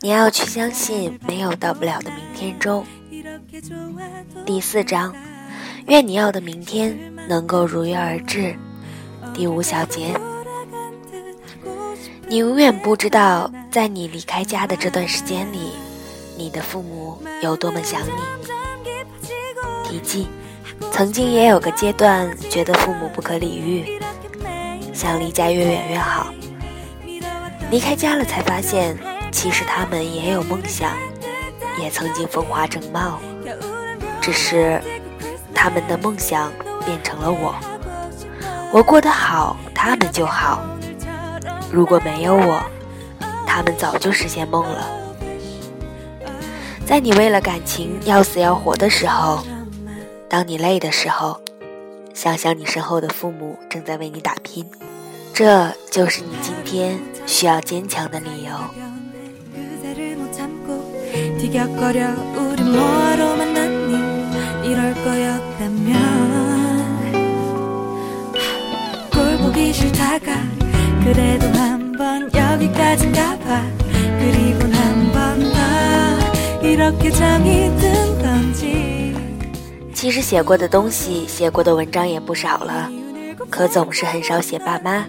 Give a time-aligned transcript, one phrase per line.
[0.00, 2.84] 你要去相信没有到不了的明天中。
[4.46, 5.14] 第四章，
[5.88, 6.98] 愿你要的明天
[7.28, 8.56] 能够如约而至。
[9.34, 10.18] 第五小节，
[12.32, 15.74] 你永远不知道，在你离开家的这段时间里，
[16.34, 18.10] 你的父母有多么想你。
[19.84, 20.28] 提记：
[20.90, 24.00] 曾经也有个阶段，觉得父母不可理喻，
[24.94, 26.32] 想离家越远越好。
[27.70, 28.96] 离开家了，才发现。
[29.30, 30.90] 其实他们也有梦想，
[31.78, 33.18] 也曾经风华正茂，
[34.22, 34.80] 只是
[35.54, 36.50] 他们的梦想
[36.86, 37.54] 变成了我。
[38.72, 40.60] 我过得好，他们就好；
[41.72, 42.62] 如果没有我，
[43.46, 44.86] 他们早就实现梦了。
[46.84, 49.42] 在你为了感情要死要活的时候，
[50.28, 51.40] 当你累的时候，
[52.12, 54.66] 想想你身后的父母正在为你打拼，
[55.32, 58.52] 这就是你今天需要坚强的理由。
[71.01, 73.63] 뒤격거려 우리 뭐하러 만났니 이럴 거였다면 꼴 보기 싫다가 그래도 한번 여기까지인가 봐
[74.19, 79.15] 그리고 한번 더 이렇게 정이 든 건지
[79.93, 82.89] 其实写过的东西写过的文章也不少了，
[83.49, 85.05] 可总是很少写爸妈。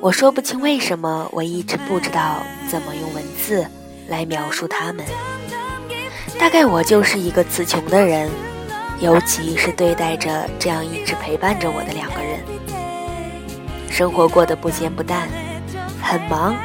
[0.00, 2.36] 我说不清为什么，我一直不知道
[2.70, 3.66] 怎么用文字
[4.06, 5.04] 来描述他们，
[6.38, 8.30] 大概我就是一个词穷的人，
[9.00, 12.38] 尤其是对待着这样一直陪伴着我的两个人，
[13.93, 15.29] 生活过得不咸不淡，
[16.01, 16.55] 很忙，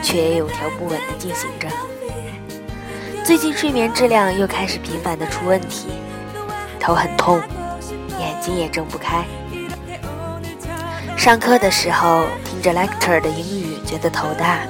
[0.00, 1.66] 却也有条不紊地进行着。
[3.24, 5.88] 最近睡眠质量又开始频繁地出问题，
[6.78, 7.42] 头很痛，
[8.20, 9.24] 眼睛也睁不开。
[11.16, 14.60] 上课的时候听着 lecture 的英语，觉得头大。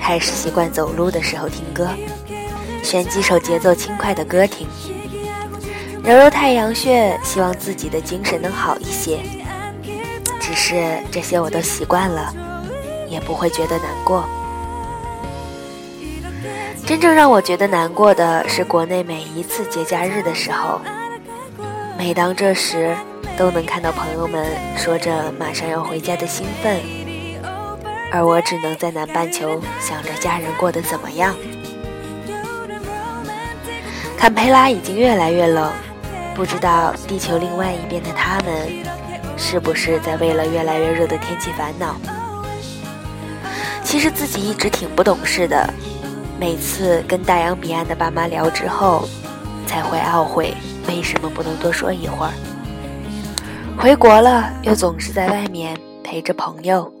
[0.00, 1.90] 开始习惯走路的时候听歌，
[2.82, 4.66] 选几首节奏轻快的歌听，
[6.02, 9.20] 揉揉太阳穴，希望自己的精神能好一些。
[10.58, 12.34] 是这些我都习惯了，
[13.08, 14.28] 也不会觉得难过。
[16.84, 20.80] 真正让我觉得难过的是国内每一次节假日的时候，
[21.96, 22.96] 每当这时，
[23.36, 24.44] 都能看到朋友们
[24.76, 26.80] 说着马上要回家的兴奋。
[28.10, 31.36] 而我只能在南半球想着家人过得怎么样。
[34.16, 35.70] 坎培拉已经越来越冷，
[36.34, 38.97] 不知道地球另外一边的他们，
[39.38, 41.96] 是不是在为了越来越热的天气烦恼？
[43.82, 45.72] 其实自己一直挺不懂事的，
[46.38, 49.08] 每次跟大洋彼岸的爸妈聊之后，
[49.66, 50.54] 才会懊悔
[50.88, 52.32] 为什么不能多说一会儿。
[53.78, 56.92] 回国了，又总是在外面陪着朋友。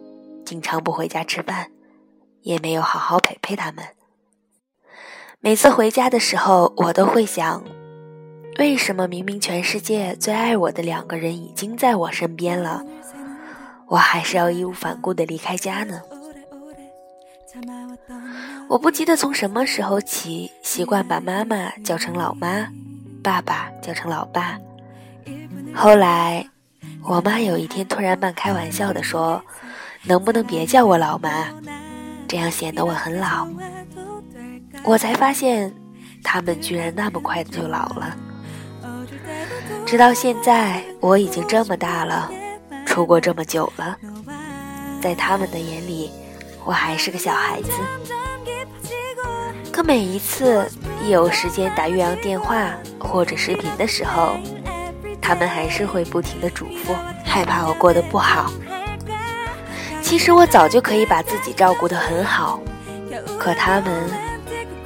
[0.46, 1.66] 经常不回家吃饭，
[2.40, 3.84] 也没有好好陪陪他们。
[5.40, 7.62] 每次回家的时候，我都会想：
[8.58, 12.84] 为什么明明全世界最爱我的两个人已经在我身边了，
[13.86, 16.00] 我还是要义无反顾地离开家呢？
[18.68, 22.68] 我不记得从什么时候起，习惯把妈妈叫成老妈，
[23.22, 24.58] 爸爸叫成老爸。
[25.74, 26.44] 后来，
[27.04, 29.42] 我妈有一天突然半开玩笑地说。
[30.04, 31.48] 能不能别叫我老妈，
[32.28, 33.46] 这样显得我很老。
[34.84, 35.74] 我才发现，
[36.22, 38.16] 他们居然那么快就老了。
[39.88, 42.30] 直到现在，我已经这么大了，
[42.84, 43.96] 出国这么久了，
[45.00, 46.10] 在他们的眼里，
[46.62, 47.70] 我还是个小孩子。
[49.72, 50.70] 可每一次
[51.02, 52.68] 一有时间打岳阳电话
[52.98, 54.36] 或者视频的时候，
[55.22, 56.94] 他们还是会不停的嘱咐，
[57.24, 58.52] 害怕我过得不好。
[60.02, 62.60] 其实我早就可以把自己照顾得很好，
[63.38, 64.04] 可他们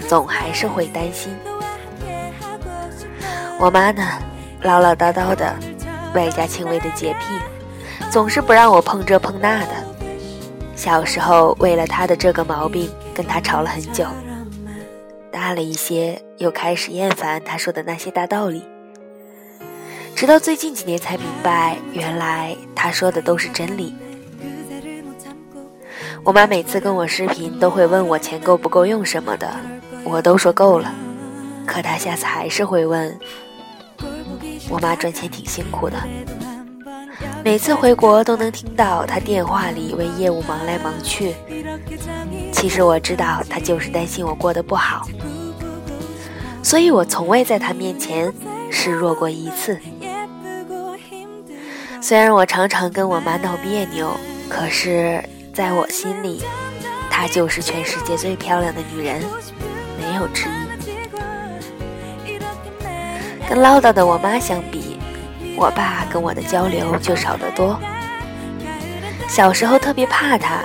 [0.07, 1.37] 总还是会担心。
[3.59, 4.05] 我妈呢，
[4.63, 5.55] 唠唠叨叨的，
[6.15, 7.35] 外加轻微的洁癖，
[8.11, 9.75] 总是不让我碰这碰那的。
[10.77, 14.07] 小时候为了他的这个毛病，跟他吵了很久。
[15.31, 18.63] 大了一些，又开始厌烦他说的那些大道理。
[20.15, 23.95] 直到最近几年才明白，原来他说的都是真理。
[26.23, 29.51] 我妈每次跟我视频都会问我钱够不够用什么的，
[30.05, 30.95] 我都说够了，
[31.67, 33.19] 可她下次还是会问。
[34.73, 35.99] 我妈赚钱挺辛苦的，
[37.45, 41.35] 每次回国都能听到她电话里为业务忙来忙去，
[42.51, 45.07] 其实我知道她就是担心我过得不好，
[46.63, 48.33] 所以我从未在她面前
[48.71, 49.79] 示弱过一次。
[52.01, 54.11] 虽然我常常跟我妈闹别扭，
[54.49, 55.23] 可是
[55.53, 56.41] 在我心里，
[57.11, 59.21] 她就是全世界最漂亮的女人，
[60.01, 60.72] 没有之一。
[63.53, 64.97] 跟唠叨的我妈相比，
[65.59, 67.79] 我爸跟我的交流就少得多。
[69.29, 70.61] 小时候特别怕他，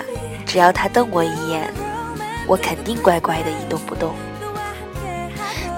[0.45, 1.69] 只要他瞪我一眼，
[2.47, 4.15] 我肯定乖乖的一动不动。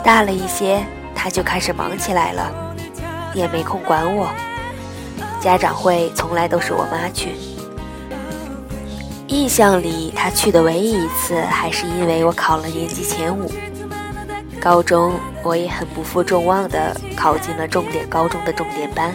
[0.04, 0.86] 大了一些，
[1.16, 2.76] 他就开始忙起来了，
[3.34, 4.30] 也没空管我。
[5.42, 7.34] 家长会从来都是我妈去，
[9.26, 13.52] 印象里她去的唯一一次还是因为我考了年级前五。
[14.60, 19.14] 高中我也很不负众望的考进了重点高中的重点班。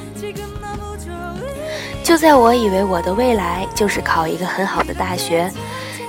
[2.03, 5.51] 就在我以为我的未来就是考一个很好的大学，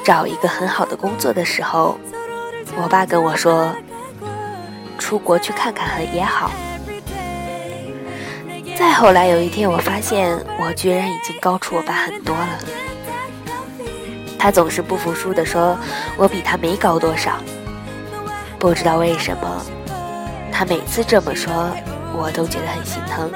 [0.03, 1.97] 找一个很好的工作的时候，
[2.75, 3.73] 我爸跟我说，
[4.97, 6.51] 出国去看看很也好。
[8.77, 12.59] 再后来有一天，我发现我居然已经高出我爸很多了。
[14.37, 15.77] 他总是不服输地说
[16.17, 17.31] ：“我比他没高多少。”
[18.59, 19.65] 不知道为什么，
[20.51, 21.69] 他每次这么说，
[22.13, 23.31] 我都觉得很心疼。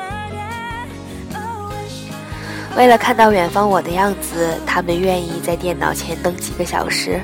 [2.77, 7.19] 为了看到远方我的样子，他们愿意在电脑前等几个小时。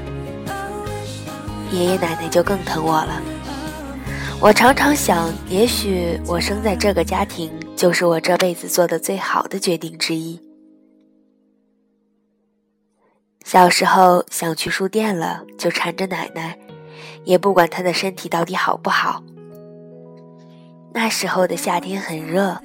[1.71, 3.21] 爷爷奶奶就更疼我了。
[4.39, 7.51] 我常常想，也许我生在这个家庭。
[7.75, 10.39] 就是我这辈子做的最好的决定之一。
[13.43, 16.57] 小时候想去书店了，就缠着奶奶，
[17.25, 19.21] 也不管他的身体到底好不好。
[20.93, 22.57] 那时候的夏天很热，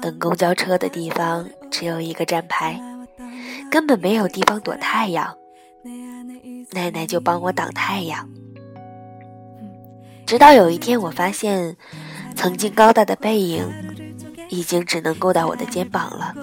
[0.00, 2.80] 等公交车的地方只有一个站牌，
[3.70, 5.34] 根本没有地方躲太阳，
[6.70, 8.28] 奶奶就帮我挡太阳。
[10.24, 11.76] 直到有一天，我发现。
[12.34, 13.62] 曾经高大的背影，
[14.48, 16.34] 已经只能够到我的肩膀了。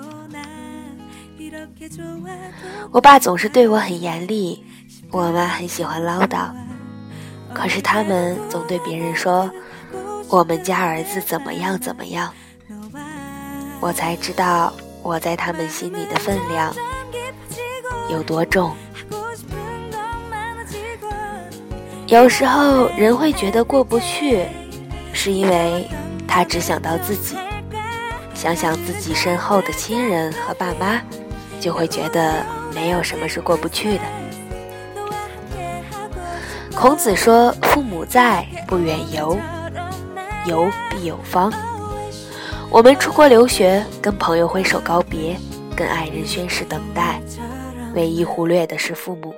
[2.91, 4.63] 我爸总是对我很严厉，
[5.11, 6.51] 我妈很喜欢唠叨，
[7.53, 9.49] 可是他们总对别人说
[10.29, 12.33] 我们家儿子怎么样怎么样。
[13.79, 16.73] 我才知道我在他们心里的分量
[18.09, 18.73] 有多重。
[22.07, 24.45] 有时候人会觉得过不去。
[25.11, 25.85] 是因为
[26.25, 27.35] 他只想到自己，
[28.33, 31.01] 想想自己身后的亲人和爸妈，
[31.59, 34.03] 就会觉得没有什么是过不去的。
[36.79, 39.37] 孔子说：“父母在，不远游；
[40.45, 41.51] 游必有方。”
[42.71, 45.35] 我们出国留学，跟朋友挥手告别，
[45.75, 47.21] 跟爱人宣誓等待，
[47.95, 49.35] 唯一忽略的是父母。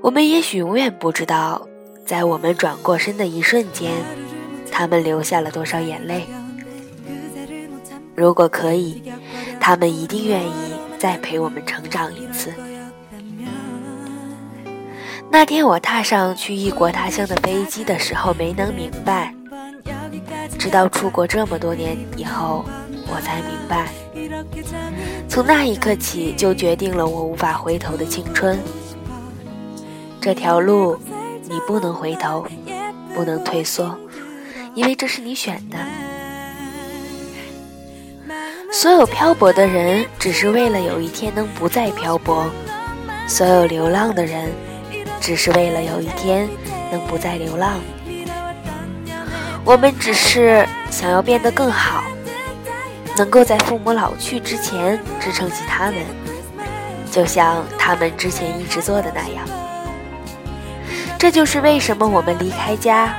[0.00, 1.64] 我们也许永远不知道。
[2.04, 3.92] 在我们转过身的一瞬间，
[4.72, 6.26] 他们流下了多少眼泪？
[8.16, 9.00] 如果可以，
[9.60, 12.52] 他们一定愿意再陪我们成长一次。
[15.30, 19.34] 那天我踏上去异国他乡的飞机的时候，没能明白，
[20.58, 22.64] 直到出国这么多年以后，
[23.06, 23.88] 我才明白，
[25.28, 28.58] 从那一刻起，就决定了我无法回头的青春。
[30.20, 30.98] 这条路。
[31.46, 32.46] 你不能回头，
[33.14, 33.94] 不能退缩，
[34.74, 35.76] 因为这是你选的。
[38.72, 42.46] 所有漂泊的人，只是为了有一天能不再漂泊；
[43.28, 44.50] 所有流浪的人，
[45.24, 46.46] 只是为了有一天
[46.92, 47.80] 能不再流浪。
[49.64, 52.04] 我们只是想要变得更好，
[53.16, 55.94] 能够在父母老去之前支撑起他们，
[57.10, 59.48] 就像他们之前一直做的那样。
[61.18, 63.14] 这就是为什么我们离开家，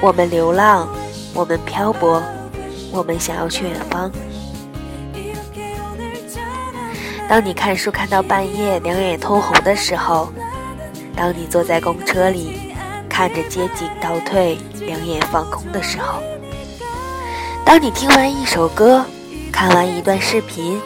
[0.00, 0.88] 我们流浪，
[1.34, 2.22] 我们漂泊，
[2.90, 4.10] 我们想要去远方。
[7.28, 10.32] 当你看书看到半夜两眼通红的时候，
[11.16, 12.74] 当你坐在公车里
[13.08, 16.22] 看着街景倒退两眼放空的时候，
[17.64, 19.04] 当你听完一首歌，
[19.52, 20.80] 看完一段视频，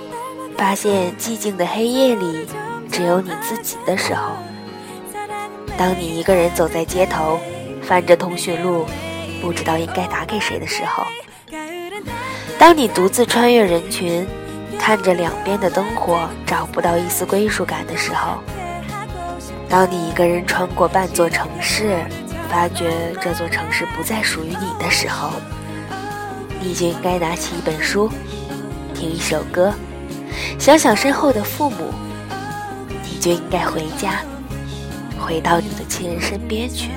[0.56, 2.47] 发现寂静的黑夜里
[2.90, 4.33] 只有你自己的时候。
[5.78, 7.38] 当你一个人走在街头，
[7.83, 8.87] 翻着通讯录，
[9.40, 11.04] 不知道应该打给谁的时候；
[12.59, 14.26] 当你独自穿越人群，
[14.78, 18.38] 看着两边的灯火，找不到一丝归属感的时候；
[19.68, 21.99] 当你一个人穿过半座城市，
[22.49, 25.30] 发觉这座城市不再属于你的时候，
[26.61, 28.11] 你就应该拿起一本书，
[28.94, 29.75] 听一首歌，
[30.58, 31.92] 想想身后的父母，
[33.02, 34.23] 你就应该回家。
[35.18, 36.90] 回到你的亲人身边去。